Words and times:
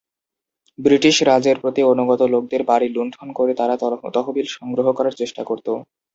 British 0.79 1.15
রাজের 1.23 1.57
প্রতি 1.59 1.81
অনুগত 1.91 2.21
লোকদের 2.33 2.61
বাড়ি 2.65 2.87
লুণ্ঠন 2.89 3.27
করে 3.35 3.53
তারা 3.55 3.75
তহবিল 4.15 4.47
সংগ্রহ 4.55 4.87
করার 4.97 5.15
চেষ্টা 5.21 5.41
করত। 5.43 5.67